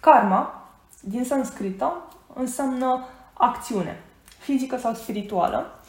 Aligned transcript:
Karma, 0.00 0.68
din 1.00 1.24
sanscrită, 1.24 1.92
înseamnă 2.34 3.06
acțiune, 3.32 4.00
fizică 4.38 4.76
sau 4.76 4.94
spirituală. 4.94 5.80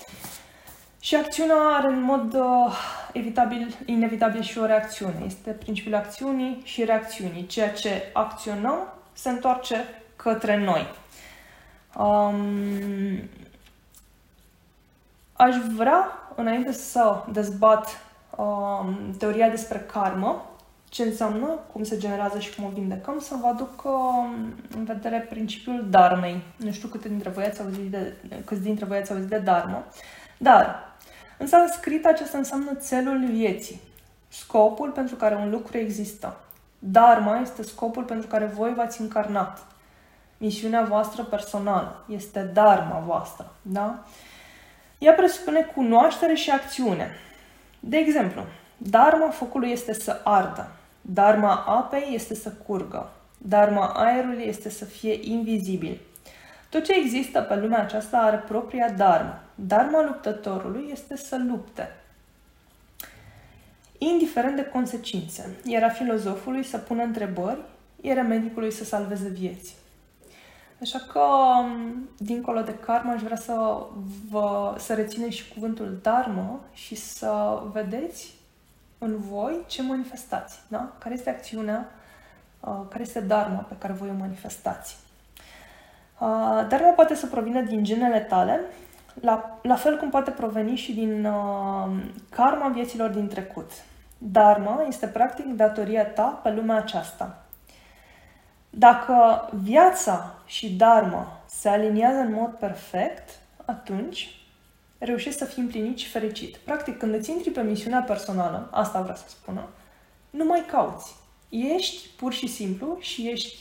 Și 1.00 1.16
acțiunea 1.16 1.56
are 1.56 1.88
în 1.88 2.02
mod 2.02 2.34
uh, 2.34 2.76
evitabil, 3.14 3.76
inevitabil 3.86 4.42
și 4.42 4.58
o 4.58 4.66
reacțiune. 4.66 5.24
Este 5.26 5.52
principiul 5.52 5.96
acțiunii 5.96 6.62
și 6.64 6.84
reacțiunii. 6.84 7.46
Ceea 7.46 7.72
ce 7.72 8.10
acționăm 8.14 8.78
se 9.14 9.30
întoarce 9.30 9.86
către 10.16 10.58
noi. 10.58 10.88
Um, 11.98 13.30
aș 15.34 15.56
vrea, 15.76 16.08
înainte 16.36 16.72
să 16.72 17.24
dezbat 17.32 18.04
um, 18.38 19.16
teoria 19.18 19.50
despre 19.50 19.80
karmă, 19.80 20.51
ce 20.92 21.04
înseamnă, 21.04 21.60
cum 21.72 21.84
se 21.84 21.98
generează 21.98 22.40
și 22.40 22.56
cum 22.56 22.66
o 22.66 22.70
vindecăm, 22.74 23.20
să 23.20 23.36
vă 23.42 23.48
aduc 23.48 23.84
um, 23.84 24.54
în 24.76 24.84
vedere 24.84 25.28
principiul 25.30 25.88
darmei. 25.90 26.42
Nu 26.56 26.72
știu 26.72 26.88
câte 26.88 27.08
dintre 27.08 27.30
voi 27.30 27.44
ați 27.44 27.62
auzit 27.62 27.92
de, 27.92 28.14
câți 28.46 28.62
dintre 28.62 28.86
voi 28.86 28.98
ați 28.98 29.12
auzit 29.12 29.28
de 29.28 29.38
darmă, 29.38 29.86
dar 30.38 30.96
în 31.38 31.48
sanscrit 31.48 32.06
acesta 32.06 32.38
înseamnă 32.38 32.74
țelul 32.74 33.26
vieții, 33.26 33.82
scopul 34.28 34.90
pentru 34.90 35.16
care 35.16 35.36
un 35.36 35.50
lucru 35.50 35.78
există. 35.78 36.38
Dharma 36.80 37.40
este 37.40 37.64
scopul 37.64 38.04
pentru 38.04 38.28
care 38.28 38.46
voi 38.46 38.74
v-ați 38.74 39.02
încarnat. 39.02 39.66
Misiunea 40.38 40.84
voastră 40.84 41.24
personală 41.24 42.04
este 42.10 42.40
dharma 42.54 43.04
voastră, 43.06 43.52
da? 43.62 44.04
Ea 44.98 45.14
presupune 45.14 45.62
cunoaștere 45.62 46.34
și 46.34 46.52
acțiune. 46.52 47.12
De 47.80 47.98
exemplu, 47.98 48.42
dharma 48.78 49.30
focului 49.30 49.72
este 49.72 49.94
să 49.94 50.22
ardă, 50.24 50.72
dharma 51.02 51.54
apei 51.54 52.12
este 52.14 52.36
să 52.36 52.52
curgă, 52.52 53.12
dharma 53.38 53.86
aerului 53.86 54.44
este 54.44 54.70
să 54.70 54.86
fie 54.86 55.20
invizibil. 55.22 56.00
Tot 56.70 56.84
ce 56.84 56.94
există 56.94 57.42
pe 57.42 57.56
lumea 57.56 57.82
aceasta 57.82 58.18
are 58.18 58.38
propria 58.38 58.90
dharma. 58.90 59.40
Dharma 59.56 60.04
luptătorului 60.04 60.90
este 60.92 61.18
să 61.18 61.38
lupte, 61.48 61.90
indiferent 63.98 64.56
de 64.56 64.66
consecințe. 64.66 65.60
Era 65.66 65.90
filozofului 65.90 66.64
să 66.64 66.78
pună 66.78 67.04
întrebări, 67.04 67.60
era 68.02 68.22
medicului 68.22 68.72
să 68.72 68.84
salveze 68.84 69.30
vieți. 69.30 69.76
Așa 70.82 71.00
că, 71.12 71.26
dincolo 72.18 72.62
de 72.62 72.76
karma, 72.76 73.12
aș 73.12 73.22
vrea 73.22 73.38
să, 73.38 73.86
vă, 74.30 74.76
să 74.78 74.94
rețineți 74.94 75.36
și 75.36 75.54
cuvântul 75.54 76.00
dharma 76.02 76.60
și 76.74 76.96
să 76.96 77.62
vedeți 77.72 78.34
în 79.04 79.18
voi 79.18 79.64
ce 79.68 79.82
manifestați, 79.82 80.60
da? 80.68 80.92
Care 80.98 81.14
este 81.14 81.30
acțiunea, 81.30 81.92
uh, 82.60 82.80
care 82.90 83.04
este 83.04 83.20
dharma 83.20 83.60
pe 83.60 83.76
care 83.80 83.94
voi 83.94 84.10
o 84.10 84.20
manifestați. 84.20 84.98
Uh, 86.20 86.66
dharma 86.68 86.90
poate 86.96 87.16
să 87.16 87.28
provină 87.28 87.62
din 87.62 87.84
genele 87.84 88.20
tale, 88.20 88.60
la, 89.22 89.60
la 89.62 89.76
fel 89.76 89.98
cum 89.98 90.10
poate 90.10 90.32
proveni 90.32 90.76
și 90.76 90.94
din 90.94 91.26
uh, 91.26 91.90
karma 92.30 92.68
vieților 92.68 93.10
din 93.10 93.28
trecut. 93.28 93.72
Dharma 94.18 94.86
este 94.88 95.08
practic 95.08 95.46
datoria 95.46 96.06
ta 96.06 96.40
pe 96.44 96.52
lumea 96.52 96.76
aceasta. 96.76 97.44
Dacă 98.70 99.50
viața 99.64 100.34
și 100.46 100.74
dharma 100.74 101.42
se 101.46 101.70
aliniază 101.70 102.18
în 102.18 102.34
mod 102.34 102.50
perfect, 102.50 103.30
atunci 103.66 104.41
reușești 105.06 105.40
să 105.40 105.46
fii 105.46 105.62
împlinit 105.62 105.98
și 105.98 106.08
fericit. 106.08 106.56
Practic, 106.56 106.98
când 106.98 107.14
îți 107.14 107.32
intri 107.32 107.50
pe 107.50 107.62
misiunea 107.62 108.02
personală, 108.02 108.70
asta 108.72 109.02
vreau 109.02 109.16
să 109.16 109.24
spună, 109.28 109.68
nu 110.30 110.46
mai 110.46 110.66
cauți. 110.68 111.16
Ești 111.50 112.08
pur 112.16 112.34
și 112.34 112.48
simplu 112.48 112.98
și 113.00 113.28
ești 113.28 113.58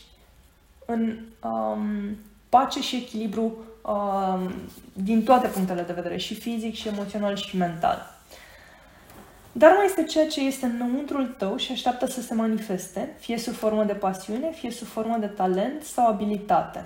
în 0.86 1.18
um, 1.42 2.16
pace 2.48 2.80
și 2.80 2.96
echilibru 2.96 3.64
um, 3.82 4.52
din 4.92 5.22
toate 5.24 5.46
punctele 5.46 5.82
de 5.82 5.92
vedere, 5.92 6.16
și 6.16 6.34
fizic, 6.34 6.74
și 6.74 6.88
emoțional, 6.88 7.36
și 7.36 7.56
mental. 7.56 8.18
Dar 9.52 9.72
mai 9.76 9.84
este 9.86 10.04
ceea 10.04 10.26
ce 10.26 10.40
este 10.40 10.66
înăuntrul 10.66 11.26
tău 11.26 11.56
și 11.56 11.72
așteaptă 11.72 12.06
să 12.06 12.20
se 12.20 12.34
manifeste, 12.34 13.14
fie 13.18 13.38
sub 13.38 13.54
formă 13.54 13.84
de 13.84 13.92
pasiune, 13.92 14.50
fie 14.50 14.70
sub 14.70 14.86
formă 14.86 15.16
de 15.16 15.26
talent 15.26 15.82
sau 15.82 16.06
abilitate. 16.06 16.84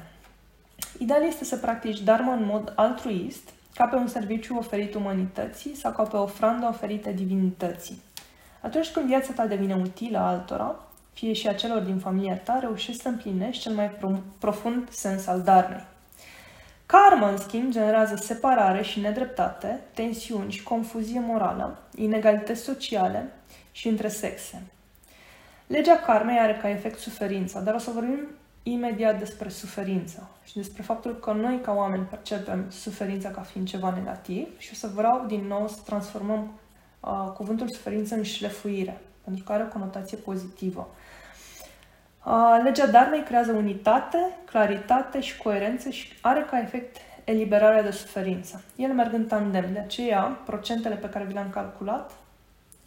Ideal 0.99 1.23
este 1.23 1.45
să 1.45 1.57
practici 1.57 2.01
Dharma 2.01 2.33
în 2.33 2.45
mod 2.45 2.73
altruist, 2.77 3.49
ca 3.75 3.85
pe 3.85 3.97
un 3.97 4.07
serviciu 4.07 4.57
oferit 4.57 4.95
umanității 4.95 5.77
sau 5.77 5.93
ca 5.93 6.03
pe 6.03 6.17
o 6.17 6.23
ofrandă 6.23 6.67
oferită 6.67 7.11
divinității. 7.11 8.03
Atunci 8.61 8.91
când 8.91 9.07
viața 9.07 9.33
ta 9.33 9.47
devine 9.47 9.75
utilă 9.75 10.19
altora, 10.19 10.75
fie 11.13 11.33
și 11.33 11.49
a 11.49 11.55
celor 11.55 11.83
din 11.83 11.99
familia 11.99 12.37
ta, 12.37 12.59
reușești 12.61 13.03
să 13.03 13.09
împlinești 13.09 13.63
cel 13.63 13.73
mai 13.73 13.91
profund 14.39 14.89
sens 14.91 15.27
al 15.27 15.43
darmei. 15.43 15.85
Karma, 16.87 17.29
în 17.29 17.37
schimb, 17.37 17.71
generează 17.71 18.17
separare 18.17 18.83
și 18.83 19.01
nedreptate, 19.01 19.81
tensiuni 19.95 20.53
și 20.53 20.63
confuzie 20.63 21.21
morală, 21.21 21.79
inegalități 21.95 22.61
sociale 22.61 23.33
și 23.73 23.89
între 23.89 24.09
sexe. 24.09 24.63
Legea 25.67 25.97
karmei 25.97 26.39
are 26.39 26.59
ca 26.63 26.69
efect 26.69 26.99
suferința, 26.99 27.61
dar 27.61 27.75
o 27.75 27.79
să 27.79 27.91
vorbim 27.91 28.29
imediat 28.67 29.19
despre 29.19 29.49
suferință 29.49 30.29
și 30.45 30.57
despre 30.57 30.83
faptul 30.83 31.19
că 31.19 31.33
noi, 31.33 31.61
ca 31.61 31.73
oameni, 31.73 32.05
percepem 32.05 32.65
suferința 32.71 33.31
ca 33.31 33.41
fiind 33.41 33.69
ceva 33.69 33.93
negativ 33.97 34.59
și 34.59 34.71
o 34.73 34.75
să 34.75 34.91
vreau 34.95 35.25
din 35.27 35.47
nou 35.47 35.69
să 35.69 35.79
transformăm 35.85 36.53
uh, 37.01 37.33
cuvântul 37.35 37.69
suferință 37.69 38.15
în 38.15 38.23
șlefuire, 38.23 39.01
pentru 39.25 39.45
că 39.45 39.53
are 39.53 39.63
o 39.63 39.67
conotație 39.67 40.17
pozitivă. 40.17 40.89
Uh, 42.25 42.61
legea 42.63 42.87
Dharmei 42.87 43.23
creează 43.23 43.53
unitate, 43.53 44.19
claritate 44.45 45.21
și 45.21 45.37
coerență 45.37 45.91
și 45.91 46.13
are 46.21 46.47
ca 46.51 46.61
efect 46.61 46.97
eliberarea 47.25 47.83
de 47.83 47.91
suferință. 47.91 48.63
Ele 48.77 48.93
merg 48.93 49.13
în 49.13 49.27
tandem, 49.27 49.73
de 49.73 49.79
aceea 49.79 50.39
procentele 50.45 50.95
pe 50.95 51.09
care 51.09 51.25
vi 51.25 51.33
le-am 51.33 51.51
calculat 51.51 52.11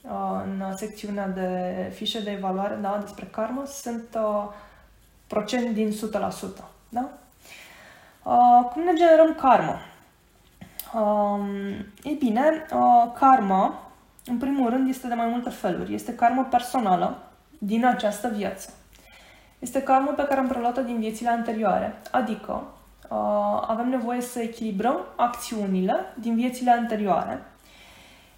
uh, 0.01 0.41
în 0.43 0.75
secțiunea 0.75 1.27
de 1.27 1.49
fișe 1.93 2.21
de 2.21 2.31
evaluare 2.31 2.77
da, 2.81 2.97
despre 3.01 3.25
karma 3.25 3.65
sunt 3.65 4.07
uh, 4.15 4.49
procent 5.27 5.73
din 5.73 5.91
100%. 5.91 5.93
Da? 6.89 7.09
Uh, 8.23 8.69
cum 8.71 8.83
ne 8.83 8.93
generăm 8.95 9.35
karma? 9.35 9.79
Uh, 10.93 11.45
ei 12.03 12.15
bine, 12.15 12.65
uh, 12.73 13.11
karma, 13.19 13.79
în 14.25 14.37
primul 14.37 14.69
rând, 14.69 14.89
este 14.89 15.07
de 15.07 15.13
mai 15.13 15.27
multe 15.27 15.49
feluri. 15.49 15.93
Este 15.93 16.15
karma 16.15 16.41
personală 16.41 17.17
din 17.57 17.85
această 17.85 18.27
viață. 18.27 18.69
Este 19.59 19.83
karma 19.83 20.11
pe 20.11 20.23
care 20.23 20.39
am 20.39 20.47
preluat-o 20.47 20.81
din 20.81 20.99
viețile 20.99 21.29
anterioare, 21.29 22.01
adică 22.11 22.63
uh, 23.09 23.63
avem 23.67 23.89
nevoie 23.89 24.21
să 24.21 24.39
echilibrăm 24.39 25.05
acțiunile 25.15 25.95
din 26.19 26.35
viețile 26.35 26.71
anterioare. 26.71 27.43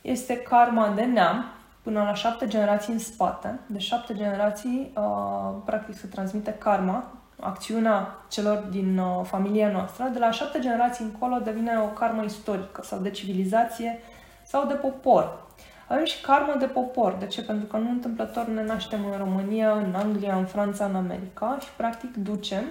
Este 0.01 0.37
karma 0.37 0.89
de 0.89 1.03
neam, 1.03 1.45
până 1.81 2.03
la 2.03 2.13
șapte 2.13 2.47
generații 2.47 2.93
în 2.93 2.99
spate. 2.99 3.59
De 3.65 3.79
șapte 3.79 4.15
generații, 4.15 4.91
uh, 4.97 5.55
practic, 5.65 5.95
se 5.97 6.07
transmite 6.07 6.51
karma, 6.51 7.11
acțiunea 7.39 8.15
celor 8.29 8.57
din 8.57 8.97
uh, 8.97 9.21
familia 9.23 9.71
noastră. 9.71 10.09
De 10.13 10.19
la 10.19 10.31
șapte 10.31 10.59
generații 10.59 11.05
încolo 11.05 11.37
devine 11.37 11.79
o 11.79 11.87
karmă 11.87 12.23
istorică 12.23 12.81
sau 12.83 12.99
de 12.99 13.09
civilizație 13.09 13.99
sau 14.45 14.67
de 14.67 14.73
popor. 14.73 15.47
Avem 15.87 16.05
și 16.05 16.21
karmă 16.21 16.55
de 16.59 16.65
popor. 16.65 17.15
De 17.19 17.25
ce? 17.25 17.41
Pentru 17.41 17.65
că 17.65 17.77
nu 17.77 17.89
întâmplător 17.89 18.47
ne 18.47 18.63
naștem 18.63 18.99
în 19.11 19.17
România, 19.17 19.71
în 19.71 19.93
Anglia, 19.95 20.35
în 20.35 20.45
Franța, 20.45 20.85
în 20.85 20.95
America 20.95 21.57
și 21.61 21.67
practic 21.77 22.15
ducem 22.15 22.63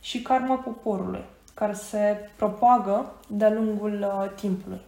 și 0.00 0.22
karma 0.22 0.54
poporului, 0.54 1.24
care 1.54 1.72
se 1.72 2.30
propagă 2.36 3.12
de-a 3.28 3.50
lungul 3.50 3.98
uh, 4.00 4.30
timpului. 4.34 4.80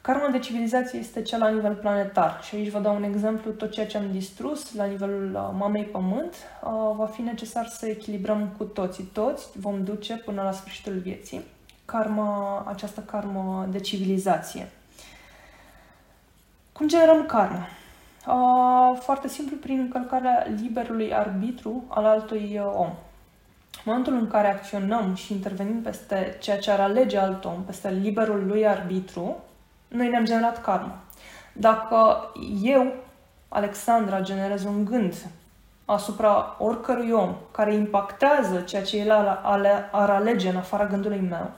Karma 0.00 0.28
de 0.28 0.38
civilizație 0.38 0.98
este 0.98 1.22
cea 1.22 1.36
la 1.36 1.48
nivel 1.48 1.74
planetar 1.74 2.40
și 2.42 2.54
aici 2.54 2.70
vă 2.70 2.78
dau 2.78 2.94
un 2.94 3.02
exemplu, 3.02 3.50
tot 3.50 3.70
ceea 3.70 3.86
ce 3.86 3.96
am 3.96 4.10
distrus 4.12 4.74
la 4.74 4.84
nivelul 4.84 5.34
uh, 5.34 5.50
mamei 5.58 5.84
pământ 5.84 6.34
uh, 6.34 6.70
va 6.96 7.06
fi 7.06 7.20
necesar 7.20 7.66
să 7.66 7.86
echilibrăm 7.86 8.54
cu 8.56 8.64
toții. 8.64 9.04
Toți 9.04 9.46
vom 9.54 9.84
duce 9.84 10.16
până 10.16 10.42
la 10.42 10.52
sfârșitul 10.52 10.98
vieții 10.98 11.44
karma, 11.84 12.64
această 12.66 13.00
karmă 13.00 13.66
de 13.70 13.80
civilizație. 13.80 14.68
Cum 16.72 16.88
generăm 16.88 17.26
karma? 17.26 17.66
Uh, 18.26 18.98
foarte 19.00 19.28
simplu, 19.28 19.56
prin 19.56 19.78
încălcarea 19.78 20.46
liberului 20.60 21.14
arbitru 21.14 21.84
al 21.88 22.04
altui 22.04 22.60
om. 22.74 22.86
În 23.84 23.84
momentul 23.84 24.12
în 24.12 24.28
care 24.28 24.48
acționăm 24.48 25.14
și 25.14 25.32
intervenim 25.32 25.82
peste 25.82 26.36
ceea 26.40 26.58
ce 26.58 26.70
ar 26.70 26.80
alege 26.80 27.18
alt 27.18 27.44
om, 27.44 27.62
peste 27.66 27.90
liberul 27.90 28.46
lui 28.46 28.66
arbitru, 28.66 29.36
noi 29.88 30.08
ne-am 30.08 30.24
generat 30.24 30.62
karma. 30.62 30.98
Dacă 31.52 32.30
eu, 32.62 32.94
Alexandra, 33.48 34.20
generez 34.20 34.64
un 34.64 34.84
gând 34.84 35.14
asupra 35.84 36.56
oricărui 36.58 37.10
om 37.10 37.36
care 37.50 37.74
impactează 37.74 38.60
ceea 38.60 38.82
ce 38.82 38.96
el 38.96 39.10
ar 39.90 40.10
alege 40.10 40.48
în 40.48 40.56
afara 40.56 40.86
gândului 40.86 41.26
meu, 41.28 41.50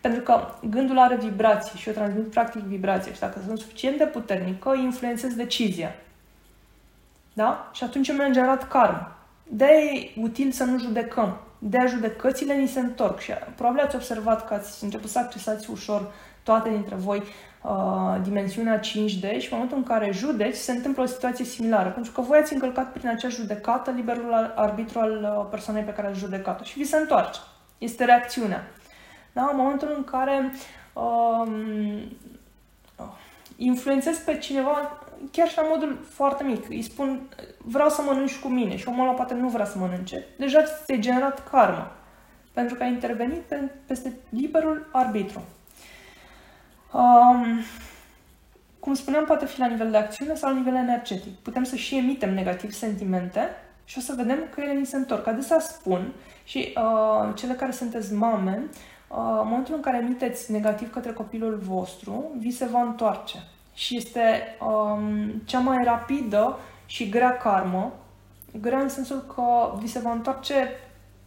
pentru 0.00 0.20
că 0.20 0.48
gândul 0.70 0.98
are 0.98 1.16
vibrații 1.16 1.78
și 1.78 1.88
eu 1.88 1.94
transmit 1.94 2.30
practic 2.30 2.60
vibrație 2.60 3.12
și 3.14 3.20
dacă 3.20 3.40
sunt 3.46 3.58
suficient 3.58 3.98
de 3.98 4.04
puternică, 4.04 4.74
influențez 4.74 5.34
decizia. 5.34 5.94
Da? 7.32 7.70
Și 7.72 7.84
atunci 7.84 8.12
mi-am 8.12 8.32
generat 8.32 8.68
karma. 8.68 9.16
de 9.48 9.64
e 9.64 10.20
util 10.20 10.50
să 10.50 10.64
nu 10.64 10.78
judecăm. 10.78 11.36
De 11.58 11.78
a 11.78 11.86
judecățile 11.86 12.54
ni 12.54 12.66
se 12.66 12.80
întorc 12.80 13.18
și 13.18 13.32
probabil 13.54 13.80
ați 13.84 13.94
observat 13.94 14.46
că 14.46 14.54
ați 14.54 14.84
început 14.84 15.10
să 15.10 15.18
accesați 15.18 15.70
ușor 15.70 16.12
toate 16.42 16.68
dintre 16.68 16.94
voi 16.94 17.22
uh, 17.62 18.22
dimensiunea 18.22 18.80
5D 18.80 19.38
și 19.38 19.48
în 19.50 19.50
momentul 19.50 19.76
în 19.76 19.82
care 19.82 20.12
judeci, 20.12 20.54
se 20.54 20.72
întâmplă 20.72 21.02
o 21.02 21.06
situație 21.06 21.44
similară, 21.44 21.88
pentru 21.88 22.12
că 22.12 22.20
voi 22.20 22.38
ați 22.38 22.52
încălcat 22.52 22.92
prin 22.92 23.08
acea 23.08 23.28
judecată 23.28 23.90
liberul 23.90 24.52
arbitru 24.54 24.98
al 24.98 25.36
uh, 25.38 25.46
persoanei 25.50 25.82
pe 25.82 25.92
care 25.92 26.08
ați 26.08 26.18
judecat-o 26.18 26.64
și 26.64 26.78
vi 26.78 26.84
se 26.84 26.96
întoarce. 26.96 27.40
Este 27.78 28.04
reacțiunea. 28.04 28.70
Da? 29.32 29.48
În 29.50 29.56
momentul 29.56 29.94
în 29.96 30.04
care 30.04 30.52
uh, 30.92 31.52
influențez 33.56 34.18
pe 34.18 34.38
cineva 34.38 34.98
chiar 35.30 35.48
și 35.48 35.56
la 35.56 35.66
modul 35.68 35.98
foarte 36.08 36.44
mic. 36.44 36.68
Îi 36.68 36.82
spun, 36.82 37.20
vreau 37.58 37.88
să 37.88 38.02
mănânci 38.02 38.38
cu 38.38 38.48
mine 38.48 38.76
și 38.76 38.88
omul 38.88 39.06
ăla 39.06 39.16
poate 39.16 39.34
nu 39.34 39.48
vrea 39.48 39.64
să 39.64 39.78
mănânce. 39.78 40.26
Deja 40.38 40.62
ți-ai 40.62 40.98
generat 40.98 41.48
karma. 41.50 41.92
Pentru 42.52 42.74
că 42.74 42.82
ai 42.82 42.92
intervenit 42.92 43.40
pe, 43.40 43.70
peste 43.86 44.12
liberul 44.28 44.88
arbitru. 44.92 45.42
Um, 46.92 47.60
cum 48.80 48.94
spuneam, 48.94 49.24
poate 49.24 49.46
fi 49.46 49.58
la 49.58 49.66
nivel 49.66 49.90
de 49.90 49.96
acțiune 49.96 50.34
sau 50.34 50.50
la 50.50 50.56
nivel 50.56 50.74
energetic. 50.74 51.38
Putem 51.38 51.64
să 51.64 51.76
și 51.76 51.96
emitem 51.96 52.34
negativ 52.34 52.72
sentimente 52.72 53.48
și 53.84 53.98
o 53.98 54.00
să 54.00 54.14
vedem 54.16 54.38
că 54.54 54.60
ele 54.60 54.72
ni 54.72 54.86
se 54.86 54.96
întorc. 54.96 55.26
Adesea 55.26 55.60
spun 55.60 56.12
și 56.44 56.74
uh, 56.76 57.34
cele 57.34 57.52
care 57.52 57.70
sunteți 57.70 58.12
mame, 58.14 58.62
uh, 59.08 59.16
în 59.16 59.48
momentul 59.48 59.74
în 59.74 59.80
care 59.80 59.96
emiteți 59.96 60.52
negativ 60.52 60.92
către 60.92 61.12
copilul 61.12 61.58
vostru, 61.62 62.30
vi 62.38 62.50
se 62.50 62.64
va 62.64 62.82
întoarce 62.82 63.38
și 63.74 63.96
este 63.96 64.56
um, 64.60 65.30
cea 65.44 65.58
mai 65.58 65.84
rapidă 65.84 66.58
și 66.86 67.08
grea 67.08 67.36
karmă. 67.36 67.92
Grea 68.60 68.78
în 68.78 68.88
sensul 68.88 69.20
că 69.34 69.74
vi 69.78 69.86
se 69.86 69.98
va 69.98 70.12
întoarce 70.12 70.68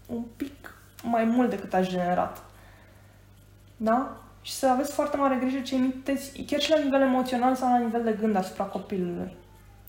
un 0.06 0.23
pic 0.35 0.75
mai 1.03 1.23
mult 1.23 1.50
decât 1.50 1.73
ați 1.73 1.89
generat. 1.89 2.44
Da? 3.77 4.18
Și 4.45 4.53
să 4.53 4.68
aveți 4.68 4.92
foarte 4.92 5.18
mare 5.18 5.36
grijă 5.36 5.59
ce 5.59 5.75
emiteți, 5.75 6.42
chiar 6.42 6.59
și 6.59 6.69
la 6.69 6.80
nivel 6.83 7.01
emoțional 7.01 7.56
sau 7.56 7.69
la 7.69 7.77
nivel 7.77 8.03
de 8.03 8.18
gând 8.19 8.36
asupra 8.36 8.63
copilului. 8.63 9.36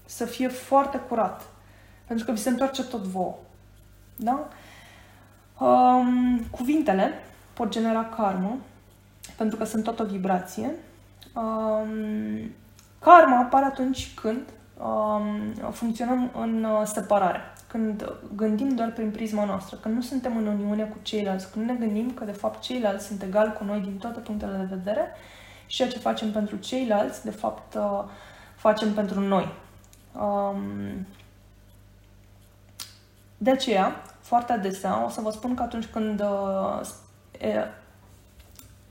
Să 0.04 0.24
fie 0.24 0.48
foarte 0.48 0.98
curat. 0.98 1.42
Pentru 2.06 2.26
că 2.26 2.32
vi 2.32 2.38
se 2.38 2.48
întoarce 2.48 2.84
tot 2.84 3.02
vouă. 3.02 3.34
Da? 4.16 4.48
Um, 5.58 6.38
cuvintele 6.50 7.12
pot 7.52 7.68
genera 7.68 8.04
karmă, 8.04 8.56
pentru 9.36 9.56
că 9.56 9.64
sunt 9.64 9.84
tot 9.84 10.00
o 10.00 10.04
vibrație 10.04 10.70
Um, 11.36 12.50
karma 12.98 13.38
apare 13.38 13.64
atunci 13.64 14.14
când 14.14 14.42
um, 14.78 15.70
funcționăm 15.70 16.30
în 16.40 16.64
uh, 16.64 16.82
separare, 16.84 17.40
când 17.66 18.12
gândim 18.34 18.74
doar 18.74 18.92
prin 18.92 19.10
prisma 19.10 19.44
noastră, 19.44 19.76
când 19.76 19.94
nu 19.94 20.00
suntem 20.00 20.36
în 20.36 20.46
uniune 20.46 20.84
cu 20.84 20.96
ceilalți, 21.02 21.50
când 21.50 21.66
ne 21.68 21.74
gândim 21.74 22.10
că 22.10 22.24
de 22.24 22.32
fapt 22.32 22.60
ceilalți 22.60 23.06
sunt 23.06 23.22
egali 23.22 23.52
cu 23.52 23.64
noi 23.64 23.80
din 23.80 23.96
toate 23.96 24.20
punctele 24.20 24.56
de 24.56 24.74
vedere 24.74 25.12
și 25.66 25.76
ceea 25.76 25.88
ce 25.88 25.98
facem 25.98 26.32
pentru 26.32 26.56
ceilalți, 26.56 27.24
de 27.24 27.30
fapt, 27.30 27.74
uh, 27.74 28.04
facem 28.56 28.92
pentru 28.92 29.20
noi. 29.20 29.48
Um, 30.12 31.06
de 33.38 33.50
aceea, 33.50 34.02
foarte 34.20 34.52
adesea, 34.52 35.04
o 35.04 35.08
să 35.08 35.20
vă 35.20 35.30
spun 35.30 35.54
că 35.54 35.62
atunci 35.62 35.86
când 35.86 36.20
uh, 36.20 36.80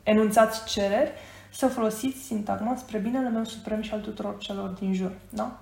enunțați 0.04 0.66
cereri, 0.66 1.12
să 1.52 1.68
folosiți 1.68 2.18
sintagma 2.18 2.76
spre 2.76 2.98
binele 2.98 3.30
meu 3.30 3.44
suprem 3.44 3.82
și 3.82 3.94
al 3.94 4.00
tuturor 4.00 4.38
celor 4.38 4.70
din 4.70 4.94
jur. 4.94 5.12
Da? 5.30 5.60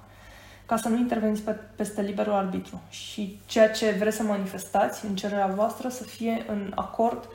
Ca 0.74 0.80
să 0.80 0.90
nu 0.90 0.98
interveniți 0.98 1.42
pe, 1.42 1.52
peste 1.76 2.02
liberul 2.02 2.34
arbitru. 2.34 2.82
Și 2.90 3.40
ceea 3.46 3.72
ce 3.72 3.92
vreți 3.92 4.16
să 4.16 4.24
manifestați 4.24 5.06
în 5.06 5.16
cererea 5.16 5.48
voastră 5.48 5.90
să 5.90 6.04
fie 6.04 6.46
în 6.48 6.72
acord 6.76 7.28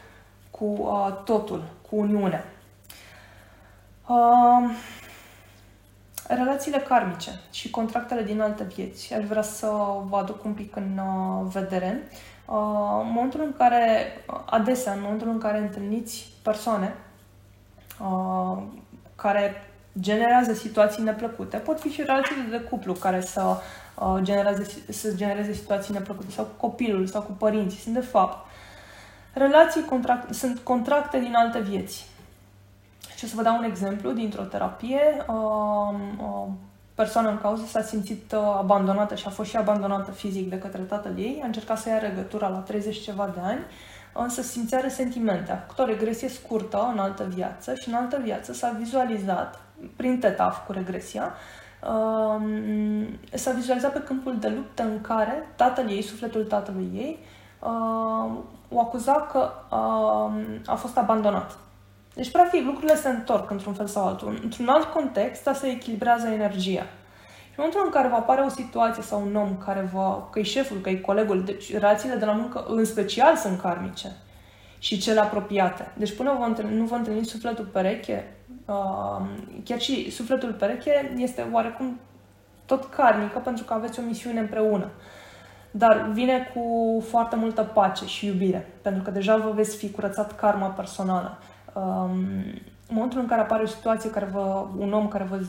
cu 0.51 0.65
uh, 0.65 1.23
totul, 1.25 1.65
cu 1.89 1.97
Uniunea. 1.97 2.45
Uh, 4.07 4.71
relațiile 6.27 6.79
karmice 6.79 7.31
și 7.51 7.71
contractele 7.71 8.23
din 8.23 8.41
alte 8.41 8.65
vieți. 8.65 9.15
Aș 9.15 9.25
vrea 9.25 9.43
să 9.43 9.67
vă 10.09 10.17
aduc 10.17 10.45
un 10.45 10.53
pic 10.53 10.77
în 10.77 10.99
uh, 10.99 11.47
vedere. 11.53 12.09
Uh, 12.47 13.01
în 13.03 13.11
momentul 13.13 13.41
în 13.41 13.55
care, 13.57 14.07
adesea, 14.47 14.93
în 14.93 15.01
momentul 15.01 15.29
în 15.29 15.39
care 15.39 15.59
întâlniți 15.59 16.33
persoane 16.43 16.95
Uh, 18.01 18.63
care 19.17 19.71
generează 20.01 20.53
situații 20.53 21.03
neplăcute. 21.03 21.57
Pot 21.57 21.81
fi 21.81 21.89
și 21.89 22.03
relațiile 22.03 22.43
de 22.51 22.61
cuplu 22.61 22.93
care 22.93 23.21
să, 23.21 23.57
uh, 23.95 24.17
genereze, 24.23 24.67
să 24.89 25.13
genereze 25.15 25.53
situații 25.53 25.95
neplăcute 25.95 26.31
sau 26.31 26.45
cu 26.45 26.67
copilul 26.67 27.07
sau 27.07 27.23
cu 27.23 27.33
părinții. 27.33 27.79
Sunt 27.79 27.95
de 27.95 28.01
fapt 28.01 28.47
relații, 29.33 29.85
contract, 29.85 30.35
sunt 30.35 30.59
contracte 30.59 31.19
din 31.19 31.35
alte 31.35 31.61
vieți. 31.61 32.07
Și 33.17 33.25
o 33.25 33.27
să 33.27 33.35
vă 33.37 33.43
dau 33.43 33.57
un 33.57 33.65
exemplu 33.65 34.13
dintr-o 34.13 34.43
terapie. 34.43 35.01
Uh, 35.29 35.95
uh, 36.21 36.47
persoana 36.95 37.31
în 37.31 37.39
cauză 37.39 37.65
s-a 37.67 37.83
simțit 37.83 38.33
uh, 38.33 38.41
abandonată 38.59 39.15
și 39.15 39.25
a 39.27 39.31
fost 39.31 39.51
și 39.51 39.57
abandonată 39.57 40.11
fizic 40.11 40.51
de 40.51 40.59
către 40.59 40.83
tatăl 40.83 41.19
ei. 41.19 41.41
A 41.43 41.47
încercat 41.47 41.79
să 41.79 41.89
ia 41.89 41.97
legătura 41.97 42.49
la 42.49 42.59
30 42.59 43.01
ceva 43.01 43.31
de 43.35 43.41
ani 43.43 43.61
însă 44.23 44.43
simțea 44.43 44.81
resentimente. 44.81 45.53
A 45.53 45.57
făcut 45.57 45.79
o 45.79 45.85
regresie 45.85 46.29
scurtă 46.29 46.89
în 46.93 46.99
altă 46.99 47.25
viață 47.35 47.75
și 47.75 47.89
în 47.89 47.95
altă 47.95 48.21
viață 48.23 48.53
s-a 48.53 48.77
vizualizat, 48.79 49.61
prin 49.97 50.19
teta 50.19 50.45
a 50.45 50.51
făcut 50.51 50.75
regresia, 50.75 51.33
um, 51.89 53.09
s-a 53.33 53.51
vizualizat 53.51 53.93
pe 53.93 54.03
câmpul 54.03 54.39
de 54.39 54.49
luptă 54.49 54.83
în 54.83 55.01
care 55.01 55.49
tatăl 55.57 55.91
ei, 55.91 56.03
sufletul 56.03 56.45
tatălui 56.45 56.91
ei, 56.95 57.19
uh, 57.59 58.31
o 58.69 58.81
acuza 58.81 59.13
că 59.13 59.51
uh, 59.71 60.33
a 60.67 60.75
fost 60.75 60.99
abandonat. 60.99 61.59
Deci, 62.15 62.31
practic, 62.31 62.65
lucrurile 62.65 62.97
se 62.97 63.09
întorc 63.09 63.51
într-un 63.51 63.73
fel 63.73 63.87
sau 63.87 64.07
altul. 64.07 64.41
Într-un 64.43 64.69
alt 64.69 64.85
context, 64.85 65.47
asta 65.47 65.61
se 65.61 65.73
echilibrează 65.73 66.27
energia 66.27 66.87
în 67.59 67.65
momentul 67.65 67.91
în 67.91 68.01
care 68.01 68.09
vă 68.09 68.15
apare 68.15 68.41
o 68.41 68.49
situație 68.49 69.03
sau 69.03 69.23
un 69.27 69.37
om 69.37 69.57
care 69.65 69.89
vă, 69.93 70.23
că 70.31 70.39
e 70.39 70.43
șeful, 70.43 70.81
că 70.81 70.89
e 70.89 70.97
colegul, 70.97 71.45
deci 71.45 71.73
relațiile 71.73 72.15
de 72.15 72.25
la 72.25 72.33
muncă 72.33 72.65
în 72.69 72.85
special 72.85 73.37
sunt 73.37 73.61
karmice 73.61 74.17
și 74.79 74.99
cele 74.99 75.21
apropiate. 75.21 75.93
Deci 75.97 76.17
până 76.17 76.37
vă 76.39 76.45
întâlni, 76.45 76.77
nu 76.77 76.85
vă 76.85 76.95
întâlniți 76.95 77.31
sufletul 77.31 77.65
pereche, 77.65 78.37
uh, 78.67 79.27
chiar 79.65 79.81
și 79.81 80.11
sufletul 80.11 80.53
pereche 80.53 81.13
este 81.17 81.47
oarecum 81.53 81.99
tot 82.67 82.85
karmică 82.85 83.39
pentru 83.39 83.65
că 83.65 83.73
aveți 83.73 83.99
o 83.99 84.03
misiune 84.03 84.41
împreună. 84.41 84.91
Dar 85.71 86.11
vine 86.13 86.53
cu 86.55 86.65
foarte 87.09 87.37
multă 87.37 87.63
pace 87.63 88.07
și 88.07 88.27
iubire, 88.27 88.69
pentru 88.83 89.03
că 89.03 89.11
deja 89.11 89.37
vă 89.37 89.51
veți 89.51 89.77
fi 89.77 89.91
curățat 89.91 90.37
karma 90.37 90.67
personală. 90.67 91.39
Um, 91.73 92.13
în 92.89 92.95
momentul 92.95 93.21
în 93.21 93.27
care 93.27 93.41
apare 93.41 93.63
o 93.63 93.67
situație, 93.67 94.11
care 94.11 94.29
vă, 94.33 94.67
un 94.79 94.93
om 94.93 95.09
care 95.09 95.25
vă 95.25 95.41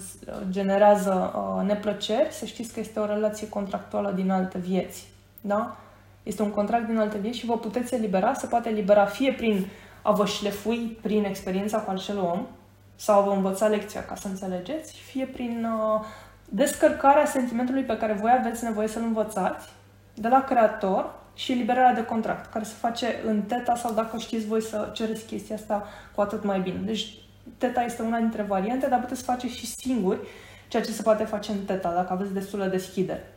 generează 0.49 1.33
uh, 1.35 1.65
neplăceri, 1.67 2.31
să 2.31 2.45
știți 2.45 2.73
că 2.73 2.79
este 2.79 2.99
o 2.99 3.05
relație 3.05 3.49
contractuală 3.49 4.11
din 4.11 4.31
alte 4.31 4.57
vieți. 4.57 5.07
Da? 5.41 5.77
Este 6.23 6.41
un 6.41 6.49
contract 6.49 6.85
din 6.85 6.97
alte 6.97 7.17
vieți 7.17 7.37
și 7.37 7.45
vă 7.45 7.57
puteți 7.57 7.93
elibera, 7.93 8.33
se 8.33 8.47
poate 8.47 8.69
elibera 8.69 9.05
fie 9.05 9.33
prin 9.33 9.67
a 10.01 10.11
vă 10.11 10.25
șlefui 10.25 10.97
prin 11.01 11.23
experiența 11.23 11.79
cu 11.79 11.91
acel 11.91 12.19
om 12.19 12.47
sau 12.95 13.19
a 13.19 13.23
vă 13.23 13.31
învăța 13.31 13.67
lecția 13.67 14.05
ca 14.05 14.15
să 14.15 14.27
înțelegeți, 14.27 14.93
fie 14.93 15.25
prin 15.25 15.67
uh, 15.71 16.05
descărcarea 16.49 17.25
sentimentului 17.25 17.83
pe 17.83 17.97
care 17.97 18.13
voi 18.13 18.31
aveți 18.39 18.63
nevoie 18.63 18.87
să-l 18.87 19.01
învățați 19.01 19.67
de 20.13 20.27
la 20.27 20.43
creator 20.43 21.15
și 21.33 21.51
eliberarea 21.51 21.93
de 21.93 22.05
contract, 22.05 22.51
care 22.51 22.65
se 22.65 22.73
face 22.79 23.21
în 23.25 23.41
teta 23.41 23.75
sau 23.75 23.93
dacă 23.93 24.17
știți 24.17 24.47
voi 24.47 24.61
să 24.61 24.89
cereți 24.93 25.25
chestia 25.25 25.55
asta 25.55 25.87
cu 26.15 26.21
atât 26.21 26.43
mai 26.43 26.59
bine. 26.59 26.79
Deci 26.85 27.13
Teta 27.57 27.81
este 27.81 28.01
una 28.01 28.17
dintre 28.17 28.41
variante, 28.41 28.87
dar 28.87 28.99
puteți 28.99 29.23
face 29.23 29.47
și 29.47 29.65
singuri 29.65 30.19
ceea 30.67 30.83
ce 30.83 30.91
se 30.91 31.01
poate 31.01 31.23
face 31.23 31.51
în 31.51 31.57
Teta, 31.65 31.93
dacă 31.93 32.13
aveți 32.13 32.33
destulă 32.33 32.65
deschidere. 32.65 33.33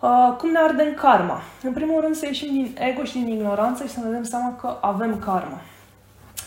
Uh, 0.00 0.34
cum 0.38 0.50
ne 0.50 0.58
arde 0.58 0.82
în 0.82 0.94
karma? 0.94 1.40
În 1.62 1.72
primul 1.72 2.00
rând 2.00 2.14
să 2.14 2.26
ieșim 2.26 2.52
din 2.52 2.76
ego 2.78 3.04
și 3.04 3.12
din 3.12 3.28
ignoranță 3.28 3.84
și 3.84 3.90
să 3.90 4.00
ne 4.00 4.10
dăm 4.10 4.22
seama 4.22 4.56
că 4.56 4.76
avem 4.80 5.18
karma, 5.18 5.60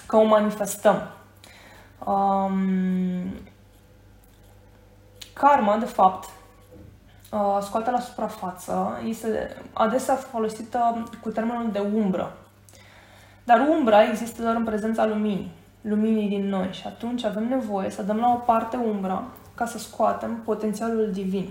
că 0.05 0.15
o 0.15 0.23
manifestăm. 0.23 1.01
Um, 2.05 2.53
karma, 5.33 5.77
de 5.77 5.85
fapt, 5.85 6.29
uh, 7.31 7.57
scoate 7.61 7.91
la 7.91 7.99
suprafață, 7.99 9.01
este 9.07 9.55
adesea 9.73 10.15
folosită 10.15 11.09
cu 11.21 11.29
termenul 11.29 11.71
de 11.71 11.79
umbră. 11.79 12.37
Dar 13.43 13.67
umbra 13.69 14.03
există 14.03 14.41
doar 14.41 14.55
în 14.55 14.63
prezența 14.63 15.05
luminii 15.05 15.51
luminii 15.83 16.27
din 16.27 16.49
noi 16.49 16.69
și 16.71 16.87
atunci 16.87 17.23
avem 17.23 17.47
nevoie 17.47 17.89
să 17.89 18.03
dăm 18.03 18.17
la 18.17 18.31
o 18.31 18.35
parte 18.45 18.77
umbra 18.77 19.23
ca 19.55 19.65
să 19.65 19.77
scoatem 19.77 20.41
potențialul 20.45 21.09
divin, 21.11 21.49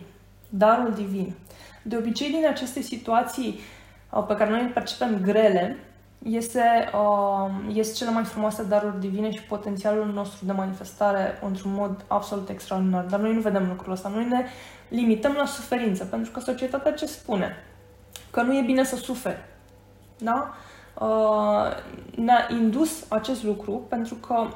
darul 0.49 0.93
divin. 0.95 1.35
De 1.83 1.97
obicei, 1.97 2.31
din 2.31 2.47
aceste 2.47 2.81
situații 2.81 3.61
uh, 4.11 4.25
pe 4.27 4.35
care 4.35 4.51
noi 4.51 4.63
le 4.63 4.69
percepem 4.69 5.21
grele, 5.23 5.79
este, 6.23 6.63
uh, 6.95 7.51
este 7.75 7.95
cele 7.95 8.11
mai 8.11 8.25
frumoase 8.25 8.65
daruri 8.65 9.01
divine 9.01 9.31
și 9.31 9.43
potențialul 9.43 10.07
nostru 10.07 10.45
de 10.45 10.53
manifestare 10.53 11.39
într-un 11.43 11.73
mod 11.75 12.05
absolut 12.07 12.49
extraordinar. 12.49 13.05
Dar 13.05 13.21
noi 13.21 13.35
nu 13.35 13.41
vedem 13.41 13.69
lucrul 13.69 13.93
ăsta. 13.93 14.09
Noi 14.09 14.25
ne 14.25 14.45
limităm 14.89 15.33
la 15.33 15.47
suferință, 15.47 16.05
pentru 16.05 16.31
că 16.31 16.41
societatea 16.41 16.93
ce 16.93 17.07
spune? 17.07 17.57
că 18.33 18.43
nu 18.43 18.57
e 18.57 18.63
bine 18.63 18.85
să 18.85 18.97
suferi. 18.97 19.45
Da? 20.19 20.55
Uh, 21.01 21.77
ne-a 22.17 22.47
indus 22.51 23.05
acest 23.09 23.45
lucru 23.45 23.73
pentru 23.89 24.15
că 24.15 24.47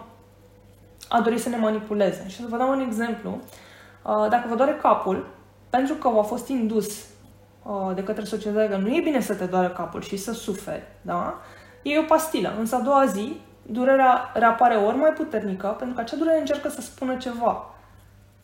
a 1.09 1.21
dorit 1.21 1.41
să 1.41 1.49
ne 1.49 1.57
manipuleze. 1.57 2.29
Și 2.29 2.37
să 2.37 2.47
vă 2.49 2.57
dau 2.57 2.71
un 2.71 2.81
exemplu. 2.81 3.31
Uh, 3.31 4.27
dacă 4.29 4.49
vă 4.49 4.55
doare 4.55 4.79
capul, 4.83 5.27
pentru 5.71 5.95
că 5.95 6.09
v-a 6.09 6.23
fost 6.23 6.49
indus 6.49 6.87
uh, 6.87 7.07
de 7.95 8.03
către 8.03 8.25
societate 8.25 8.69
că 8.69 8.77
nu 8.77 8.95
e 8.95 9.01
bine 9.01 9.21
să 9.21 9.35
te 9.35 9.45
doare 9.45 9.69
capul 9.69 10.03
și 10.03 10.17
să 10.17 10.33
suferi, 10.33 10.83
da? 11.03 11.41
E 11.83 11.99
o 11.99 12.03
pastilă. 12.03 12.55
Însă 12.59 12.75
a 12.75 12.81
doua 12.81 13.07
zi, 13.07 13.41
durerea 13.63 14.31
reapare 14.35 14.75
ori 14.75 14.97
mai 14.97 15.11
puternică, 15.11 15.67
pentru 15.67 15.95
că 15.95 16.01
acea 16.01 16.17
durere 16.17 16.39
încearcă 16.39 16.69
să 16.69 16.81
spună 16.81 17.17
ceva. 17.17 17.75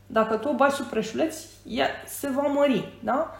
Dacă 0.06 0.36
tu 0.36 0.48
o 0.48 0.54
bai 0.54 0.70
sub 0.70 0.86
preșuleț, 0.86 1.36
ea 1.66 1.86
se 2.06 2.28
va 2.28 2.42
mări, 2.42 2.92
da? 3.00 3.30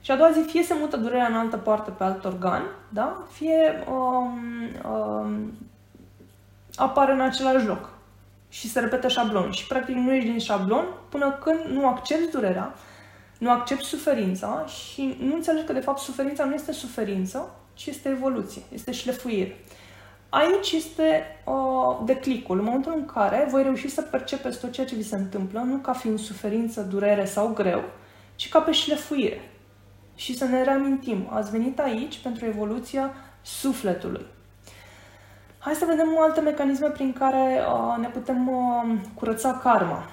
Și 0.00 0.10
a 0.10 0.16
doua 0.16 0.30
zi 0.30 0.40
fie 0.40 0.62
se 0.62 0.74
mută 0.80 0.96
durerea 0.96 1.26
în 1.26 1.34
altă 1.34 1.56
parte 1.56 1.90
pe 1.90 2.04
alt 2.04 2.24
organ, 2.24 2.62
da? 2.88 3.22
Fie 3.30 3.84
um, 3.90 4.38
um, 4.92 5.52
apare 6.74 7.12
în 7.12 7.20
același 7.20 7.66
loc 7.66 7.88
și 8.48 8.68
se 8.68 8.80
repetă 8.80 9.08
șablonul. 9.08 9.52
Și 9.52 9.66
practic 9.66 9.94
nu 9.94 10.12
ești 10.12 10.28
din 10.28 10.38
șablon 10.38 10.84
până 11.08 11.30
când 11.30 11.58
nu 11.64 11.88
accepti 11.88 12.30
durerea, 12.30 12.74
nu 13.42 13.50
accepti 13.50 13.84
suferința 13.84 14.64
și 14.66 15.16
nu 15.20 15.34
înțelegi 15.34 15.64
că 15.64 15.72
de 15.72 15.80
fapt 15.80 15.98
suferința 15.98 16.44
nu 16.44 16.54
este 16.54 16.72
suferință, 16.72 17.54
ci 17.74 17.86
este 17.86 18.08
evoluție, 18.08 18.62
este 18.72 18.92
șlefuire. 18.92 19.56
Aici 20.28 20.72
este 20.72 21.24
uh, 21.44 21.98
declicul, 22.04 22.58
în 22.58 22.64
momentul 22.64 22.92
în 22.96 23.04
care 23.04 23.46
voi 23.50 23.62
reuși 23.62 23.88
să 23.88 24.02
percepeți 24.02 24.60
tot 24.60 24.72
ceea 24.72 24.86
ce 24.86 24.94
vi 24.94 25.02
se 25.02 25.16
întâmplă, 25.16 25.60
nu 25.60 25.76
ca 25.76 25.92
fiind 25.92 26.18
suferință, 26.18 26.80
durere 26.80 27.24
sau 27.24 27.48
greu, 27.48 27.82
ci 28.36 28.48
ca 28.48 28.60
pe 28.60 28.72
șlefuire. 28.72 29.50
Și 30.14 30.36
să 30.36 30.44
ne 30.44 30.62
reamintim, 30.62 31.28
ați 31.30 31.50
venit 31.50 31.78
aici 31.78 32.18
pentru 32.18 32.44
evoluția 32.44 33.14
sufletului. 33.42 34.26
Hai 35.58 35.74
să 35.74 35.84
vedem 35.84 36.18
alte 36.18 36.40
mecanisme 36.40 36.88
prin 36.88 37.12
care 37.12 37.60
uh, 37.60 37.96
ne 38.00 38.08
putem 38.08 38.48
uh, 38.48 38.98
curăța 39.14 39.60
karma. 39.62 40.06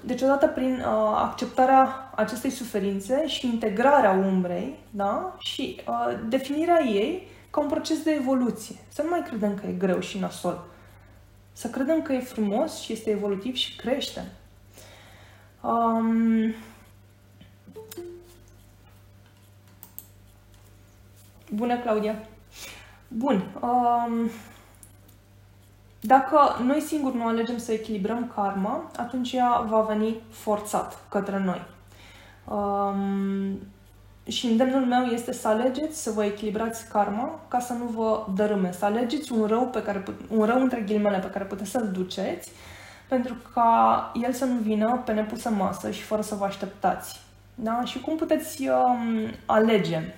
Deci, 0.00 0.22
odată 0.22 0.46
prin 0.46 0.74
uh, 0.74 1.12
acceptarea 1.14 2.10
acestei 2.14 2.50
suferințe 2.50 3.26
și 3.26 3.46
integrarea 3.46 4.10
umbrei, 4.10 4.78
da? 4.90 5.36
și 5.38 5.80
uh, 5.88 6.18
definirea 6.28 6.82
ei 6.82 7.28
ca 7.50 7.60
un 7.60 7.68
proces 7.68 8.02
de 8.02 8.10
evoluție. 8.10 8.76
Să 8.88 9.02
nu 9.02 9.08
mai 9.08 9.22
credem 9.22 9.54
că 9.54 9.66
e 9.66 9.72
greu 9.72 10.00
și 10.00 10.18
nasol. 10.18 10.64
Să 11.52 11.68
credem 11.68 12.02
că 12.02 12.12
e 12.12 12.20
frumos 12.20 12.80
și 12.80 12.92
este 12.92 13.10
evolutiv 13.10 13.54
și 13.54 13.76
crește. 13.76 14.32
Um, 15.62 16.54
Bună, 21.52 21.78
Claudia! 21.78 22.14
Bun. 23.08 23.44
Um, 23.60 24.30
dacă 26.00 26.38
noi 26.64 26.80
singuri 26.80 27.16
nu 27.16 27.26
alegem 27.26 27.58
să 27.58 27.72
echilibrăm 27.72 28.32
karma, 28.34 28.90
atunci 28.96 29.32
ea 29.32 29.64
va 29.68 29.80
veni 29.80 30.20
forțat 30.30 30.98
către 31.08 31.38
noi. 31.38 31.62
Um, 32.44 33.58
și 34.26 34.46
îndemnul 34.46 34.84
meu 34.84 35.04
este 35.04 35.32
să 35.32 35.48
alegeți 35.48 36.02
să 36.02 36.10
vă 36.10 36.24
echilibrați 36.24 36.88
karma 36.88 37.40
ca 37.48 37.58
să 37.58 37.72
nu 37.72 37.84
vă 37.84 38.26
dărâme, 38.34 38.72
să 38.72 38.84
alegeți 38.84 39.32
un 39.32 39.46
rău, 39.46 39.66
pe 39.66 39.82
care, 39.82 40.02
un 40.28 40.44
rău 40.44 40.60
între 40.60 40.80
ghilimele 40.80 41.18
pe 41.18 41.30
care 41.30 41.44
puteți 41.44 41.70
să-l 41.70 41.90
duceți, 41.92 42.50
pentru 43.08 43.34
ca 43.54 44.12
el 44.22 44.32
să 44.32 44.44
nu 44.44 44.54
vină 44.54 45.02
pe 45.04 45.12
nepusă 45.12 45.50
masă 45.50 45.90
și 45.90 46.02
fără 46.02 46.22
să 46.22 46.34
vă 46.34 46.44
așteptați. 46.44 47.20
Da? 47.54 47.84
Și 47.84 48.00
cum 48.00 48.16
puteți 48.16 48.68
um, 48.68 49.30
alege 49.46 50.14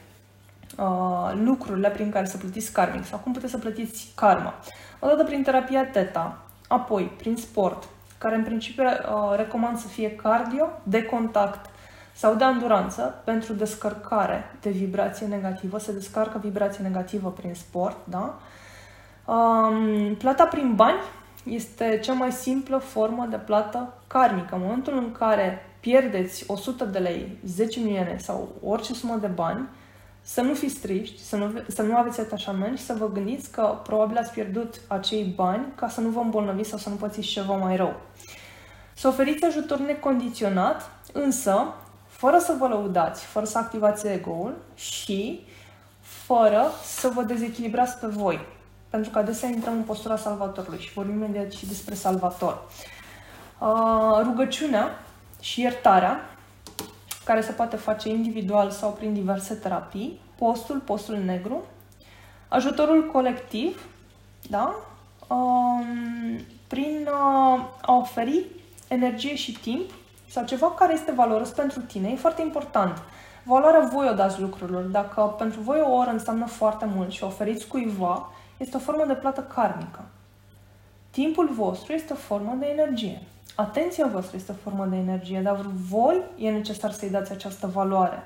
uh, 0.78 1.32
lucrurile 1.44 1.88
prin 1.88 2.10
care 2.10 2.24
să 2.24 2.36
plătiți 2.36 2.72
karmic 2.72 3.04
sau 3.04 3.18
cum 3.18 3.32
puteți 3.32 3.52
să 3.52 3.58
plătiți 3.58 4.12
karma? 4.14 4.54
Odată 4.98 5.24
prin 5.24 5.42
terapia 5.42 5.84
teta, 5.86 6.38
apoi 6.68 7.12
prin 7.16 7.36
sport, 7.36 7.88
care 8.18 8.34
în 8.34 8.44
principiu 8.44 8.84
uh, 8.84 9.36
recomand 9.36 9.78
să 9.78 9.88
fie 9.88 10.14
cardio, 10.14 10.68
de 10.82 11.04
contact 11.04 11.70
sau 12.12 12.34
de 12.34 12.44
anduranță 12.44 13.20
pentru 13.24 13.52
descărcare 13.52 14.56
de 14.60 14.70
vibrație 14.70 15.26
negativă. 15.26 15.78
Se 15.78 15.92
descarcă 15.92 16.38
vibrație 16.38 16.82
negativă 16.82 17.30
prin 17.30 17.54
sport, 17.54 17.96
da? 18.04 18.38
Um, 19.24 20.14
plata 20.14 20.44
prin 20.44 20.74
bani 20.74 20.98
este 21.44 21.98
cea 22.02 22.12
mai 22.12 22.32
simplă 22.32 22.78
formă 22.78 23.26
de 23.30 23.36
plată 23.36 23.94
karmică. 24.06 24.54
În 24.54 24.60
momentul 24.60 24.96
în 24.96 25.12
care 25.12 25.66
pierdeți 25.80 26.44
100 26.46 26.84
de 26.84 26.98
lei, 26.98 27.38
10 27.46 27.80
milioane 27.80 28.16
sau 28.18 28.48
orice 28.64 28.92
sumă 28.94 29.16
de 29.16 29.26
bani, 29.26 29.68
să 30.22 30.40
nu 30.40 30.54
fiți 30.54 30.80
triști, 30.80 31.22
să 31.22 31.36
nu, 31.36 31.62
să 31.66 31.82
nu 31.82 31.96
aveți 31.96 32.20
atașament 32.20 32.78
și 32.78 32.84
să 32.84 32.94
vă 32.98 33.10
gândiți 33.12 33.50
că 33.50 33.78
probabil 33.82 34.16
ați 34.16 34.32
pierdut 34.32 34.80
acei 34.86 35.32
bani 35.36 35.64
ca 35.74 35.88
să 35.88 36.00
nu 36.00 36.08
vă 36.08 36.20
îmbolnăviți 36.20 36.68
sau 36.68 36.78
să 36.78 36.88
nu 36.88 36.94
pățiți 36.94 37.26
ceva 37.26 37.56
mai 37.56 37.76
rău. 37.76 38.00
Să 38.94 39.08
oferiți 39.08 39.44
ajutor 39.44 39.78
necondiționat, 39.78 40.90
însă 41.12 41.66
fără 42.06 42.38
să 42.38 42.54
vă 42.58 42.66
lăudați, 42.66 43.24
fără 43.24 43.46
să 43.46 43.58
activați 43.58 44.06
ego-ul 44.06 44.54
și 44.74 45.46
fără 46.00 46.70
să 46.84 47.08
vă 47.14 47.22
dezechilibrați 47.22 47.98
pe 47.98 48.06
voi. 48.06 48.40
Pentru 48.90 49.10
că 49.10 49.18
adesea 49.18 49.48
intrăm 49.48 49.72
în 49.72 49.82
postura 49.82 50.16
salvatorului 50.16 50.78
și 50.78 50.92
vorbim 50.92 51.14
imediat 51.14 51.50
și 51.50 51.66
despre 51.66 51.94
salvator. 51.94 52.62
Uh, 53.58 54.20
rugăciunea 54.22 54.88
și 55.40 55.60
iertarea 55.60 56.20
care 57.24 57.40
se 57.40 57.52
poate 57.52 57.76
face 57.76 58.08
individual 58.08 58.70
sau 58.70 58.90
prin 58.90 59.14
diverse 59.14 59.54
terapii, 59.54 60.20
postul, 60.38 60.78
postul 60.78 61.16
negru, 61.16 61.62
ajutorul 62.48 63.10
colectiv, 63.10 63.86
da? 64.50 64.74
Um, 65.28 65.84
prin 66.66 67.08
uh, 67.10 67.64
a 67.80 67.96
oferi 67.96 68.46
energie 68.88 69.34
și 69.34 69.52
timp 69.52 69.90
sau 70.28 70.44
ceva 70.44 70.70
care 70.70 70.92
este 70.92 71.12
valoros 71.12 71.48
pentru 71.48 71.80
tine. 71.80 72.08
E 72.08 72.16
foarte 72.16 72.42
important. 72.42 73.02
Valoarea 73.42 73.88
voi 73.92 74.08
o 74.08 74.14
dați 74.14 74.40
lucrurilor. 74.40 74.82
Dacă 74.82 75.34
pentru 75.38 75.60
voi 75.60 75.80
o 75.80 75.92
oră 75.92 76.10
înseamnă 76.10 76.46
foarte 76.46 76.84
mult 76.94 77.10
și 77.10 77.22
o 77.22 77.26
oferiți 77.26 77.66
cuiva, 77.66 78.30
este 78.56 78.76
o 78.76 78.80
formă 78.80 79.04
de 79.06 79.14
plată 79.14 79.40
karmică. 79.40 80.04
Timpul 81.10 81.48
vostru 81.48 81.92
este 81.92 82.12
o 82.12 82.16
formă 82.16 82.56
de 82.58 82.66
energie. 82.66 83.22
Atenția 83.54 84.06
voastră 84.06 84.36
este 84.36 84.52
o 84.52 84.62
formă 84.62 84.84
de 84.84 84.96
energie, 84.96 85.40
dar 85.40 85.66
voi 85.88 86.22
e 86.36 86.50
necesar 86.50 86.90
să-i 86.90 87.10
dați 87.10 87.32
această 87.32 87.66
valoare. 87.66 88.22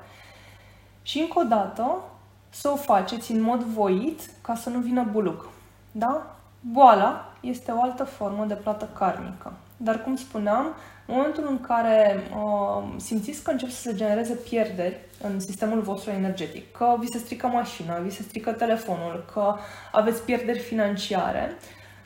Și 1.01 1.19
încă 1.19 1.39
o 1.39 1.43
dată, 1.43 2.01
să 2.49 2.69
o 2.69 2.75
faceți 2.75 3.31
în 3.31 3.41
mod 3.41 3.61
voit 3.61 4.21
ca 4.41 4.55
să 4.55 4.69
nu 4.69 4.79
vină 4.79 5.07
buluc. 5.11 5.49
Da? 5.91 6.35
Boala 6.59 7.33
este 7.39 7.71
o 7.71 7.81
altă 7.81 8.03
formă 8.03 8.45
de 8.45 8.53
plată 8.53 8.89
karmică. 8.97 9.53
Dar, 9.77 10.03
cum 10.03 10.15
spuneam, 10.15 10.65
în 11.05 11.15
momentul 11.15 11.47
în 11.49 11.59
care 11.59 12.29
uh, 12.35 12.83
simțiți 12.97 13.43
că 13.43 13.51
încep 13.51 13.69
să 13.69 13.81
se 13.81 13.95
genereze 13.95 14.33
pierderi 14.33 14.99
în 15.23 15.39
sistemul 15.39 15.81
vostru 15.81 16.11
energetic, 16.11 16.71
că 16.71 16.95
vi 16.99 17.11
se 17.11 17.17
strică 17.17 17.47
mașina, 17.47 17.97
vi 17.97 18.09
se 18.09 18.21
strică 18.21 18.51
telefonul, 18.51 19.25
că 19.33 19.55
aveți 19.91 20.21
pierderi 20.21 20.59
financiare, 20.59 21.57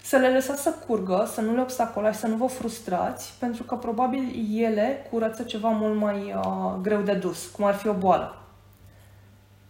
să 0.01 0.17
le 0.17 0.29
lăsați 0.29 0.61
să 0.61 0.73
curgă, 0.87 1.29
să 1.33 1.41
nu 1.41 1.53
le 1.53 1.61
obstacolați, 1.61 2.19
să 2.19 2.27
nu 2.27 2.35
vă 2.35 2.45
frustrați, 2.45 3.33
pentru 3.39 3.63
că 3.63 3.75
probabil 3.75 4.47
ele 4.55 5.07
curăță 5.09 5.43
ceva 5.43 5.69
mult 5.69 5.99
mai 5.99 6.33
uh, 6.35 6.73
greu 6.81 7.01
de 7.01 7.13
dus, 7.13 7.47
cum 7.47 7.65
ar 7.65 7.73
fi 7.73 7.87
o 7.87 7.93
boală. 7.93 8.35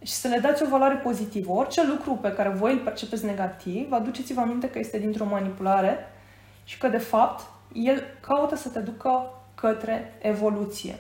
Și 0.04 0.14
să 0.14 0.28
le 0.28 0.40
dați 0.40 0.64
o 0.64 0.68
valoare 0.68 0.96
pozitivă. 0.96 1.52
Orice 1.52 1.86
lucru 1.86 2.12
pe 2.22 2.34
care 2.34 2.50
voi 2.50 2.72
îl 2.72 2.80
percepeți 2.80 3.26
negativ, 3.26 3.92
aduceți-vă 3.92 4.42
aminte 4.42 4.70
că 4.70 4.80
este 4.80 4.98
dintr-o 4.98 5.26
manipulare 5.26 5.98
și 6.64 6.78
că, 6.78 6.88
de 6.88 6.98
fapt, 6.98 7.50
el 7.74 8.04
caută 8.20 8.56
să 8.56 8.70
te 8.70 8.80
ducă 8.80 9.34
către 9.56 10.18
evoluție. 10.22 10.96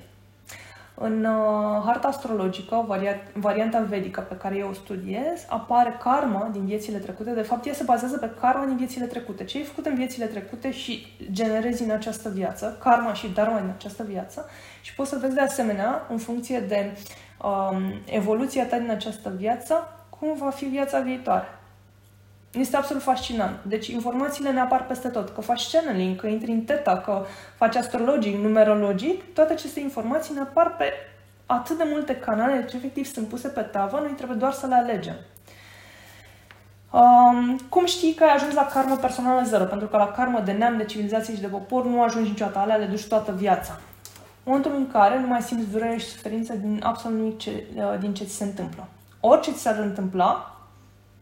În 1.03 1.25
uh, 1.25 1.81
harta 1.86 2.08
astrologică, 2.08 2.86
vari- 2.88 3.31
varianta 3.34 3.79
vedică 3.79 4.22
pe 4.22 4.36
care 4.36 4.58
eu 4.58 4.70
o 4.70 4.74
studiez, 4.74 5.46
apare 5.50 5.98
karma 6.03 6.50
din 6.51 6.65
viețile 6.65 6.98
trecute. 6.98 7.31
De 7.31 7.41
fapt, 7.41 7.65
ea 7.65 7.74
se 7.74 7.84
bazează 7.84 8.17
pe 8.17 8.31
karma 8.39 8.65
din 8.65 8.77
viețile 8.77 9.05
trecute. 9.05 9.43
Ce 9.43 9.58
ai 9.58 9.63
făcut 9.63 9.86
în 9.86 9.96
viețile 9.96 10.25
trecute 10.25 10.72
și 10.72 11.15
generezi 11.31 11.84
în 11.84 11.91
această 11.91 12.29
viață, 12.29 12.77
karma 12.79 13.13
și 13.13 13.29
dharma 13.29 13.58
în 13.58 13.70
această 13.75 14.03
viață 14.03 14.46
și 14.81 14.96
poți 14.96 15.10
să 15.10 15.17
vezi 15.22 15.34
de 15.34 15.41
asemenea, 15.41 16.05
în 16.10 16.17
funcție 16.17 16.60
de 16.60 16.98
um, 17.43 17.81
evoluția 18.05 18.65
ta 18.65 18.77
din 18.77 18.89
această 18.89 19.34
viață, 19.38 19.88
cum 20.20 20.36
va 20.38 20.50
fi 20.50 20.65
viața 20.65 21.00
viitoare. 21.00 21.48
Este 22.51 22.75
absolut 22.75 23.01
fascinant. 23.01 23.60
Deci 23.63 23.88
informațiile 23.88 24.51
ne 24.51 24.60
apar 24.60 24.86
peste 24.86 25.08
tot. 25.08 25.29
Că 25.29 25.41
faci 25.41 25.72
channeling, 25.72 26.20
că 26.20 26.27
intri 26.27 26.51
în 26.51 26.62
teta, 26.62 26.98
că 26.98 27.25
faci 27.55 27.75
astrologic, 27.75 28.36
numerologic, 28.36 29.34
toate 29.34 29.53
aceste 29.53 29.79
informații 29.79 30.34
ne 30.34 30.39
apar 30.39 30.75
pe 30.75 30.93
atât 31.46 31.77
de 31.77 31.84
multe 31.88 32.15
canale, 32.15 32.60
deci 32.60 32.74
efectiv 32.74 33.05
sunt 33.05 33.27
puse 33.27 33.48
pe 33.48 33.62
tavă, 33.62 34.00
noi 34.00 34.12
trebuie 34.12 34.38
doar 34.38 34.51
să 34.51 34.67
le 34.67 34.75
alegem. 34.75 35.15
Um, 36.91 37.58
cum 37.70 37.86
știi 37.86 38.13
că 38.13 38.24
ai 38.24 38.34
ajuns 38.34 38.53
la 38.53 38.65
karmă 38.65 38.96
personală 38.96 39.43
zero? 39.43 39.63
Pentru 39.63 39.88
că 39.88 39.98
la 39.98 40.12
karmă 40.12 40.39
de 40.39 40.51
neam, 40.51 40.77
de 40.77 40.86
civilizație 40.86 41.36
și 41.36 41.41
de 41.41 41.48
popor 41.48 41.86
nu 41.86 42.01
ajungi 42.01 42.29
niciodată, 42.29 42.60
alea 42.60 42.75
le 42.75 42.86
duci 42.86 43.08
toată 43.08 43.31
viața. 43.31 43.79
În 44.43 44.43
momentul 44.43 44.75
în 44.75 44.91
care 44.91 45.20
nu 45.20 45.27
mai 45.27 45.41
simți 45.41 45.72
durere 45.72 45.98
și 45.98 46.05
suferință 46.05 46.53
din 46.53 46.81
absolut 46.84 47.17
nimic 47.17 47.38
ce, 47.38 47.63
uh, 47.75 48.00
din 48.00 48.13
ce 48.13 48.24
ți 48.24 48.36
se 48.36 48.43
întâmplă. 48.43 48.88
orice 49.20 49.51
ți 49.51 49.62
s-ar 49.62 49.77
întâmpla, 49.77 50.50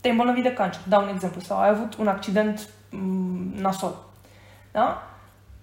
te-ai 0.02 0.14
îmbolnăvit 0.14 0.44
de 0.44 0.54
cancer, 0.54 0.82
dau 0.88 1.04
un 1.04 1.10
exemplu, 1.10 1.42
sau 1.42 1.60
ai 1.60 1.70
avut 1.70 1.96
un 1.96 2.08
accident 2.08 2.70
m- 2.92 3.62
nasol, 3.62 3.96
da? 4.72 5.04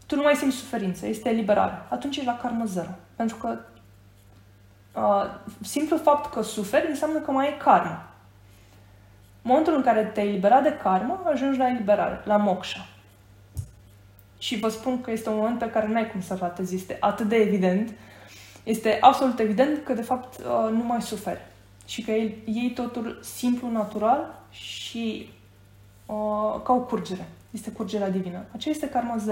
Tu 0.06 0.16
nu 0.16 0.22
mai 0.22 0.34
simți 0.34 0.56
suferință, 0.56 1.06
este 1.06 1.28
eliberare. 1.28 1.82
Atunci 1.88 2.16
ești 2.16 2.28
la 2.28 2.36
karmă 2.36 2.64
zero. 2.64 2.88
Pentru 3.16 3.36
că 3.36 3.58
uh, 4.94 5.24
simplu 5.62 5.96
fapt 5.96 6.32
că 6.32 6.42
suferi 6.42 6.88
înseamnă 6.88 7.18
că 7.18 7.30
mai 7.30 7.46
ai 7.46 7.56
karmă. 7.56 8.02
Momentul 9.42 9.74
în 9.74 9.82
care 9.82 10.04
te-ai 10.04 10.28
eliberat 10.28 10.62
de 10.62 10.76
karmă, 10.82 11.22
ajungi 11.32 11.58
la 11.58 11.68
eliberare, 11.68 12.20
la 12.24 12.36
moksha. 12.36 12.86
Și 14.38 14.58
vă 14.58 14.68
spun 14.68 15.00
că 15.00 15.10
este 15.10 15.28
un 15.28 15.36
moment 15.36 15.58
pe 15.58 15.70
care 15.70 15.86
n-ai 15.86 16.10
cum 16.10 16.20
să 16.20 16.36
ratezi. 16.40 16.74
Este 16.74 16.96
atât 17.00 17.28
de 17.28 17.36
evident, 17.36 17.92
este 18.62 18.98
absolut 19.00 19.38
evident 19.38 19.84
că 19.84 19.92
de 19.92 20.02
fapt 20.02 20.38
uh, 20.38 20.70
nu 20.70 20.84
mai 20.84 21.02
suferi. 21.02 21.40
Și 21.86 22.02
că 22.02 22.10
iei 22.44 22.70
totul 22.74 23.18
simplu, 23.22 23.70
natural 23.70 24.42
și 24.50 25.28
uh, 26.06 26.60
ca 26.62 26.72
o 26.72 26.80
curgere. 26.80 27.28
Este 27.50 27.70
curgerea 27.70 28.10
divină. 28.10 28.44
Aceea 28.52 28.74
este 28.74 28.88
karma 28.88 29.16
zero. 29.16 29.24